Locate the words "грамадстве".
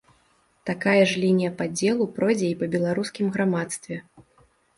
3.37-3.95